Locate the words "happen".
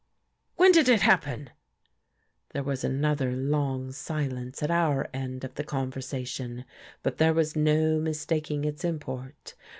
1.03-1.51